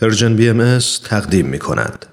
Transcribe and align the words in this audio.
پرژن 0.00 0.36
بی 0.36 0.48
ام 0.48 0.78
تقدیم 1.04 1.46
می 1.46 1.58
کند. 1.58 2.06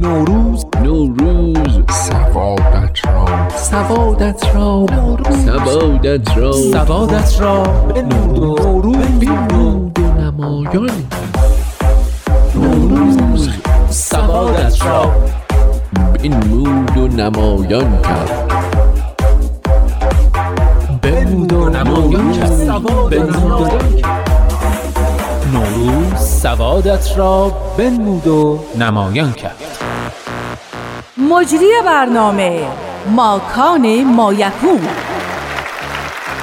نوروز. 0.00 0.66
نوروز. 0.82 1.84
سوادت 1.90 3.06
را. 3.06 3.48
سوادت 3.56 4.54
را. 4.54 4.86
سوادت 5.46 6.36
را. 6.36 6.52
سوادت 6.52 7.40
را. 7.40 7.62
به 7.62 8.02
نوروز. 8.02 8.96
بینود 8.96 9.98
و 9.98 10.02
نمایان. 10.02 10.90
نوروز. 12.54 13.48
سوادت 13.90 14.84
را. 14.84 15.14
بینود 16.22 16.96
و 16.96 17.08
نمایان 17.08 18.02
کرد. 18.02 18.49
بنمود 21.30 21.52
و 21.52 21.68
نمایان 21.68 22.32
کرد 22.32 22.66
بنمود 23.10 23.52
و 23.52 23.68
نوروز 25.52 26.20
سوادت 26.20 27.18
را 27.18 27.52
بنمود 27.78 28.26
و 28.26 28.60
نمایان 28.78 29.32
کرد. 29.32 29.56
مجری 31.30 31.70
برنامه 31.86 32.66
ماکان 33.06 34.04
مایکون 34.04 34.80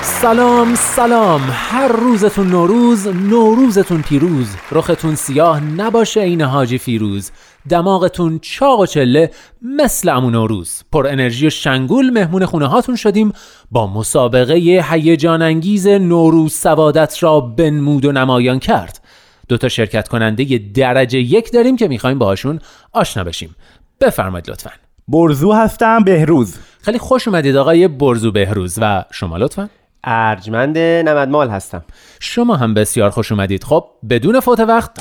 سلام 0.01 0.75
سلام. 0.75 1.41
هر 1.51 1.87
روزتون 1.87 2.47
نوروز 2.47 3.07
نوروزتون 3.07 4.01
پیروز. 4.01 4.47
رختون 4.71 5.15
سیاه 5.15 5.59
نباشه 5.59 6.21
این 6.21 6.41
حاجی 6.41 6.77
فیروز. 6.77 7.31
دماغتون 7.69 8.39
چاق 8.39 8.79
و 8.79 8.85
چله 8.85 9.31
مثل 9.61 10.09
امون 10.09 10.33
نوروز 10.33 10.83
پر 10.91 11.07
انرژی 11.07 11.47
و 11.47 11.49
شنگول 11.49 12.09
مهمون 12.09 12.45
خونه 12.45 12.67
هاتون 12.67 12.95
شدیم 12.95 13.33
با 13.71 13.87
مسابقه 13.87 14.85
هیجان 14.89 15.41
انگیز 15.41 15.87
نوروز 15.87 16.53
سوادت 16.53 17.23
را 17.23 17.39
بنمود 17.39 18.05
و 18.05 18.11
نمایان 18.11 18.59
کرد. 18.59 19.01
دو 19.49 19.57
تا 19.57 19.69
شرکت 19.69 20.07
کننده 20.07 20.57
درجه 20.73 21.19
یک 21.19 21.51
داریم 21.51 21.75
که 21.75 21.87
می‌خوایم 21.87 22.19
باهاشون 22.19 22.59
آشنا 22.93 23.23
بشیم. 23.23 23.55
بفرمایید 24.01 24.49
لطفا. 24.49 24.71
برزو 25.07 25.51
هستم 25.51 26.03
بهروز. 26.03 26.55
خیلی 26.81 26.99
خوش 26.99 27.27
اومدید 27.27 27.55
آقای 27.55 27.87
برزو 27.87 28.31
بهروز. 28.31 28.77
و 28.81 29.05
شما 29.11 29.37
لطفا. 29.37 29.69
ارجمند 30.03 30.77
نمدمال 30.77 31.49
هستم. 31.49 31.83
شما 32.19 32.55
هم 32.55 32.73
بسیار 32.73 33.09
خوش 33.09 33.31
اومدید. 33.31 33.63
خب 33.63 33.85
بدون 34.09 34.39
فوت 34.39 34.59
وقت 34.59 34.91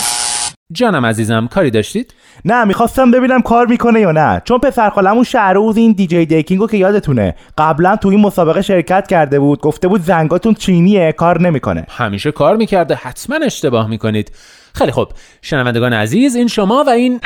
جانم 0.72 1.06
عزیزم 1.06 1.46
کاری 1.46 1.70
داشتید؟ 1.70 2.14
نه 2.44 2.64
می‌خواستم 2.64 3.10
ببینم 3.10 3.42
کار 3.42 3.66
می‌کنه 3.66 4.00
یا 4.00 4.12
نه. 4.12 4.42
چون 4.44 4.58
پسر 4.58 4.90
خالمون 4.90 5.24
شهروز 5.24 5.76
این 5.76 5.92
دیجی 5.92 6.26
دیکینگو 6.26 6.66
که 6.66 6.76
یادتونه. 6.76 7.34
قبلا 7.58 7.96
تو 7.96 8.08
این 8.08 8.20
مسابقه 8.20 8.62
شرکت 8.62 9.06
کرده 9.06 9.40
بود 9.40 9.60
گفته 9.60 9.88
بود 9.88 10.00
زنگاتون 10.02 10.54
چینیه 10.54 11.12
کار 11.12 11.40
نمی‌کنه. 11.40 11.86
همیشه 11.88 12.32
کار 12.32 12.56
می‌کرده 12.56 12.94
حتما 12.94 13.36
اشتباه 13.36 13.88
می‌کنید. 13.88 14.32
خیلی 14.74 14.92
خب 14.92 15.08
شنوندگان 15.42 15.92
عزیز 15.92 16.36
این 16.36 16.48
شما 16.48 16.84
و 16.86 16.90
این 16.90 17.20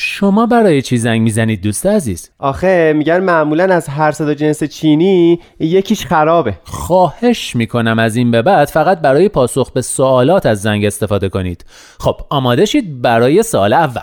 شما 0.00 0.46
برای 0.46 0.82
چی 0.82 0.96
زنگ 0.96 1.22
می‌زنید 1.22 1.62
دوست 1.62 1.86
عزیز؟ 1.86 2.30
آخه 2.38 2.92
میگن 2.96 3.20
معمولا 3.20 3.74
از 3.74 3.88
هر 3.88 4.12
صدا 4.12 4.34
جنس 4.34 4.64
چینی 4.64 5.40
یکیش 5.60 6.06
خرابه. 6.06 6.58
خواهش 6.64 7.56
می‌کنم 7.56 7.98
از 7.98 8.16
این 8.16 8.30
به 8.30 8.42
بعد 8.42 8.68
فقط 8.68 9.00
برای 9.00 9.28
پاسخ 9.28 9.72
به 9.72 9.82
سوالات 9.82 10.46
از 10.46 10.62
زنگ 10.62 10.84
استفاده 10.84 11.28
کنید. 11.28 11.64
خب 12.00 12.20
آماده 12.30 12.64
شید 12.64 13.02
برای 13.02 13.42
سال 13.42 13.72
اول. 13.72 14.00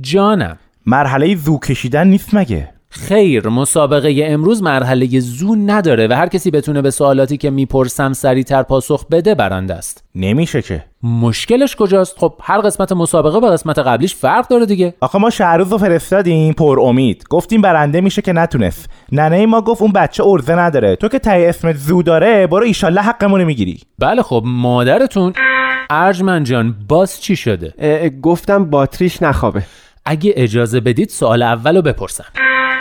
جانم. 0.00 0.58
مرحله 0.86 1.36
زو 1.36 1.58
کشیدن 1.58 2.06
نیست 2.06 2.34
مگه؟ 2.34 2.73
خیر 2.94 3.48
مسابقه 3.48 4.26
امروز 4.26 4.62
مرحله 4.62 5.20
زو 5.20 5.54
نداره 5.54 6.06
و 6.06 6.12
هر 6.12 6.26
کسی 6.26 6.50
بتونه 6.50 6.82
به 6.82 6.90
سوالاتی 6.90 7.36
که 7.36 7.50
می‌پرسم 7.50 8.12
سریعتر 8.12 8.62
پاسخ 8.62 9.06
بده 9.06 9.34
برنده 9.34 9.74
است. 9.74 10.04
نمیشه 10.14 10.62
که. 10.62 10.84
مشکلش 11.02 11.76
کجاست؟ 11.76 12.18
خب 12.18 12.34
هر 12.42 12.60
قسمت 12.60 12.92
مسابقه 12.92 13.40
با 13.40 13.50
قسمت 13.50 13.78
قبلیش 13.78 14.14
فرق 14.14 14.48
داره 14.48 14.66
دیگه. 14.66 14.94
آخه 15.00 15.18
ما 15.18 15.30
شهروز 15.30 15.72
رو 15.72 15.78
فرستادیم 15.78 16.52
پر 16.52 16.80
امید. 16.80 17.24
گفتیم 17.30 17.62
برنده 17.62 18.00
میشه 18.00 18.22
که 18.22 18.32
نتونست. 18.32 18.90
ننه 19.12 19.46
ما 19.46 19.60
گفت 19.60 19.82
اون 19.82 19.92
بچه 19.92 20.24
ارزه 20.24 20.54
نداره. 20.54 20.96
تو 20.96 21.08
که 21.08 21.18
تای 21.18 21.46
اسمت 21.46 21.76
زو 21.76 22.02
داره 22.02 22.46
برو 22.46 22.64
ایشالله 22.64 23.00
حقمون 23.00 23.44
می‌گیری. 23.44 23.80
بله 23.98 24.22
خب 24.22 24.42
مادرتون. 24.46 25.32
ارجمن 25.90 26.44
جان 26.44 26.74
باز 26.88 27.20
چی 27.20 27.36
شده؟ 27.36 27.74
گفتم 28.22 28.64
باتریش 28.64 29.22
نخوابه. 29.22 29.62
اگه 30.04 30.32
اجازه 30.36 30.80
بدید 30.80 31.08
سوال 31.08 31.42
اولو 31.42 31.82
بپرسم. 31.82 32.24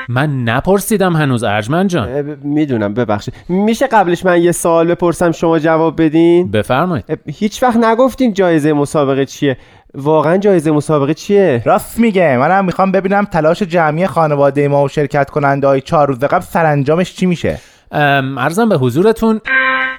من 0.09 0.43
نپرسیدم 0.43 1.15
هنوز 1.15 1.43
ارجمن 1.43 1.87
جان. 1.87 2.37
می‌دونم 2.43 2.93
ببخشید. 2.93 3.33
میشه 3.49 3.87
قبلش 3.87 4.25
من 4.25 4.41
یه 4.41 4.51
سوال 4.51 4.87
بپرسم 4.87 5.31
شما 5.31 5.59
جواب 5.59 6.01
بدین؟ 6.01 6.51
بفرمایید. 6.51 7.05
هیچ 7.27 7.63
وقت 7.63 7.77
نگفتین 7.77 8.33
جایزه 8.33 8.73
مسابقه 8.73 9.25
چیه؟ 9.25 9.57
واقعا 9.95 10.37
جایزه 10.37 10.71
مسابقه 10.71 11.13
چیه؟ 11.13 11.61
راست 11.65 11.99
میگه. 11.99 12.37
منم 12.37 12.65
می‌خوام 12.65 12.91
ببینم 12.91 13.25
تلاش 13.25 13.63
جمعی 13.63 14.07
خانواده 14.07 14.67
ما 14.67 14.83
و 14.83 14.87
شرکت 14.87 15.29
کننده 15.29 15.67
های 15.67 15.81
چهار 15.81 16.07
روز 16.07 16.19
قبل 16.19 16.43
سرانجامش 16.43 17.15
چی 17.15 17.25
میشه؟ 17.25 17.59
ارزم 17.91 18.69
به 18.69 18.77
حضورتون. 18.77 19.41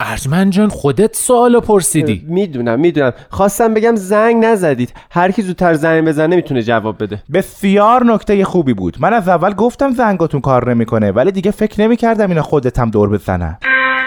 ارجمن 0.00 0.50
جان 0.50 0.68
خودت 0.68 1.16
سوالو 1.16 1.60
پرسیدی. 1.60 2.26
می‌دونم 2.28 2.80
می‌دونم. 2.80 3.12
خواستم 3.30 3.74
بگم 3.74 3.96
زنگ 3.96 4.44
نزدید. 4.44 4.92
هر 5.10 5.30
کی 5.30 5.42
زودتر 5.42 5.74
زنگ 5.74 6.04
بزنه 6.08 6.36
می‌تونه 6.36 6.62
جواب 6.62 7.02
بده. 7.02 7.22
بسیار 7.32 8.04
نکته 8.04 8.44
خوبی 8.44 8.74
بود. 8.74 8.96
من 9.00 9.12
از 9.12 9.28
اول 9.28 9.54
گفتم 9.54 9.90
زنگاتون 9.90 10.40
کار 10.40 10.70
نمی‌کنه 10.70 11.12
ولی 11.12 11.32
دیگه 11.32 11.50
فکر 11.50 11.80
نمی‌کردم 11.80 12.28
اینا 12.28 12.42
خودت 12.42 12.78
هم 12.78 12.90
دور 12.90 13.08
بزنن. 13.08 13.58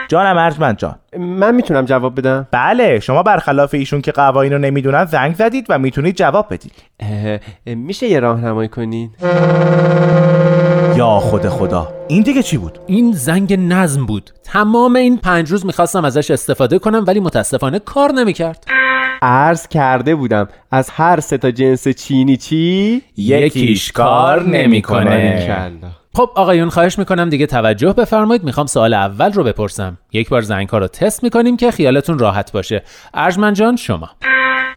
جانم 0.09 0.37
ارجمند 0.37 0.77
جان. 0.77 0.95
من 1.19 1.55
می‌تونم 1.55 1.85
جواب 1.85 2.19
بدم؟ 2.19 2.47
بله 2.51 2.99
شما 2.99 3.23
برخلاف 3.23 3.73
ایشون 3.73 4.01
که 4.01 4.11
قوانین 4.11 4.53
رو 4.53 4.59
نمی‌دونن 4.59 5.05
زنگ 5.05 5.35
زدید 5.35 5.65
و 5.69 5.79
می‌تونید 5.79 6.15
جواب 6.15 6.47
بدید. 6.49 6.73
اه، 6.99 7.39
اه، 7.67 7.75
میشه 7.75 8.07
یه 8.07 8.19
راهنمایی 8.19 8.69
کنین؟ 8.69 9.09
یا 9.21 9.29
خود 11.37 11.49
خدا. 11.49 11.93
این 12.07 12.23
دیگه 12.23 12.43
چی 12.43 12.57
بود؟ 12.57 12.79
این 12.87 13.11
زنگ 13.11 13.53
نظم 13.53 14.05
بود. 14.05 14.31
تمام 14.43 14.95
این 14.95 15.17
پنج 15.17 15.51
روز 15.51 15.65
می‌خواستم 15.65 16.05
ازش 16.05 16.31
استفاده 16.31 16.79
کنم 16.79 17.03
ولی 17.07 17.19
متاسفانه 17.19 17.79
کار 17.79 18.11
نمی‌کرد. 18.11 18.65
عرض 19.21 19.67
کرده 19.67 20.15
بودم 20.15 20.47
از 20.71 20.89
هر 20.89 21.19
سه 21.19 21.37
تا 21.37 21.51
جنس 21.51 21.87
چینی 21.87 22.37
چی؟ 22.37 23.01
یکیش 23.17 23.91
کار 23.91 24.43
نمی‌کنه. 24.43 25.81
خب 26.13 26.29
آقایون 26.35 26.69
خواهش 26.69 26.99
می‌کنم 26.99 27.29
دیگه 27.29 27.45
توجه 27.45 27.93
بفرمایید. 27.93 28.43
می‌خوام 28.43 28.65
سوال 28.67 28.93
اول 28.93 29.33
رو 29.33 29.43
بپرسم. 29.43 29.97
یک 30.13 30.29
بار 30.29 30.41
زنگ 30.41 30.69
رو 30.71 30.87
تست 30.87 31.23
می‌کنیم 31.23 31.57
که 31.57 31.71
خیالتون 31.71 32.19
راحت 32.19 32.51
باشه. 32.51 32.83
ارجمن 33.13 33.53
جان 33.53 33.75
شما. 33.75 34.09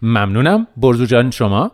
ممنونم. 0.02 0.66
برزو 0.76 1.06
جان 1.06 1.30
شما. 1.30 1.70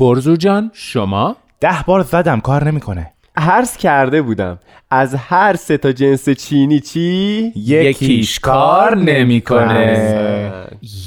برزو 0.00 0.36
جان 0.36 0.70
شما. 0.74 1.36
ده 1.60 1.82
بار 1.86 2.02
زدم 2.02 2.40
کار 2.40 2.64
نمی‌کنه. 2.64 3.12
عرض 3.36 3.76
کرده 3.76 4.22
بودم. 4.22 4.58
از 4.90 5.14
هر 5.14 5.56
سه 5.56 5.76
تا 5.76 5.92
جنس 5.92 6.28
چینی 6.28 6.80
چی؟ 6.80 7.52
یکیش 7.56 8.40
کار 8.40 8.96
نمی‌کنه. 8.96 10.52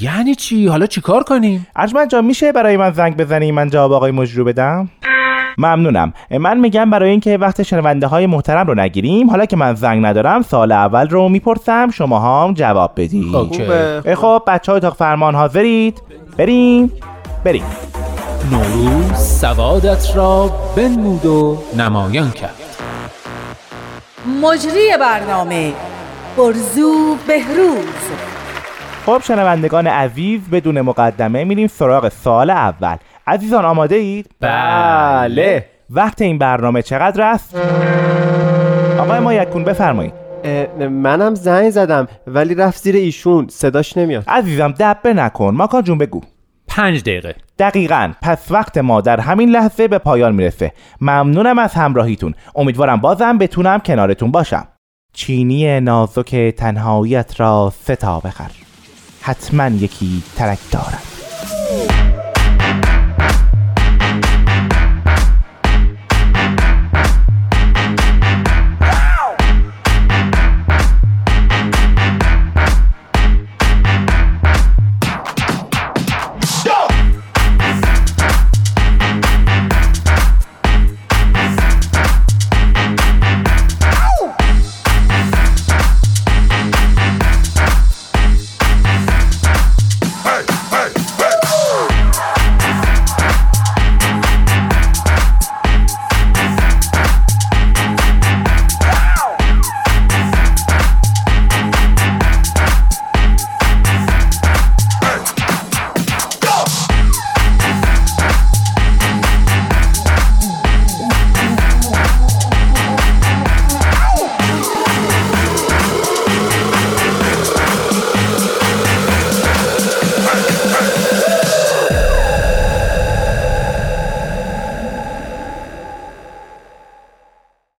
یعنی 0.02 0.36
چی؟ 0.36 0.68
حالا 0.68 0.86
چیکار 0.86 1.24
کنیم؟ 1.24 1.68
ارجمند 1.76 2.10
جان 2.10 2.26
میشه 2.26 2.52
برای 2.52 2.78
من 2.78 2.92
زنگ 2.92 3.18
بزنی؟ 3.18 3.52
من 3.52 3.70
جواب 3.70 3.94
آقای 3.94 4.12
مجرو 4.12 4.44
بدم؟ 4.44 4.90
ممنونم. 5.58 6.14
من 6.32 6.60
میگم 6.60 6.90
برای 6.90 7.10
اینکه 7.10 7.38
وقت 7.38 7.64
شنونده 7.64 8.08
های 8.08 8.26
محترم 8.26 8.68
رو 8.68 8.76
نگیریم 8.76 9.30
حالا 9.30 9.46
که 9.46 9.56
من 9.56 9.76
زنگ 9.76 10.06
ندارم 10.06 10.42
سال 10.42 10.72
اول 10.72 11.10
رو 11.10 11.30
می‌پرسم 11.30 11.90
شما 11.92 12.46
هم 12.46 12.54
جواب 12.54 12.92
بدید. 12.96 13.36
اه، 13.36 14.16
خب 14.16 14.44
بچه 14.48 14.72
های 14.72 14.78
اتاق 14.78 14.96
فرمان 14.96 15.36
حاضرید؟ 15.36 16.02
بریم؟ 16.38 16.92
بریم. 17.46 17.64
نوروز 18.52 19.18
سوادت 19.18 20.16
را 20.16 20.52
بنمود 20.76 21.26
و 21.26 21.58
نمایان 21.78 22.32
کرد. 22.32 22.56
مجری 24.42 24.98
برنامه 25.00 25.74
برزو 26.38 27.16
بهروز. 27.28 27.86
خب 29.06 29.22
شنوندگان 29.24 29.88
عزیز 29.88 30.42
بدون 30.52 30.82
مقدمه 30.82 31.44
میریم 31.44 31.68
سراغ 31.68 32.10
سال 32.10 32.50
اول. 32.50 32.96
عزیزان 33.28 33.66
آماده 33.66 33.96
اید؟ 33.96 34.30
بله. 34.40 35.66
وقت 35.90 36.22
این 36.22 36.38
برنامه 36.38 36.82
چقدر 36.82 37.22
است؟ 37.22 37.56
آقای 39.00 39.20
ما 39.20 39.34
یکون 39.34 39.64
بفرمایید 39.64 40.14
منم 40.80 41.36
زنگ 41.36 41.70
زدم 41.70 42.08
ولی 42.28 42.56
رفت 42.56 42.84
زیر 42.84 42.96
ایشون. 42.96 43.48
صداش 43.50 43.98
نمیاد. 43.98 44.24
عزیزم 44.28 44.74
دبه 44.80 45.14
نکن. 45.14 45.56
ماکان 45.56 45.84
جون 45.84 45.98
بگو. 45.98 46.22
پنج 46.80 47.02
دقیقه. 47.02 47.36
دقیقا. 47.60 48.14
پس 48.22 48.52
وقت 48.52 48.78
ما 48.78 49.02
در 49.02 49.20
همین 49.20 49.50
لحظه 49.50 49.88
به 49.88 49.98
پایان 49.98 50.36
می‌رسه. 50.36 50.74
ممنونم 51.02 51.60
از 51.60 51.74
همراهیتون. 51.74 52.34
امیدوارم 52.56 53.02
بازم 53.02 53.38
بتونم 53.38 53.80
کنارتون 53.80 54.32
باشم. 54.32 54.68
چینی 55.14 55.80
نازک 55.80 56.36
تنهاییت 56.36 57.40
را 57.40 57.74
ستا 57.84 58.20
بخر. 58.20 58.52
حتما 59.22 59.68
یکی 59.68 60.24
ترک 60.36 60.60
دارد 60.72 61.04